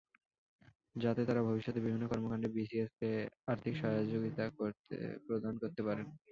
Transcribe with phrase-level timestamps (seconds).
[0.95, 3.09] যাতে তারা ভবিষ্যতে বিভিন্ন কর্মকাণ্ডে বিসিএএসকে
[3.47, 4.43] আর্থিক সহযোগিতা
[5.27, 6.05] প্রদান করতে পারেন।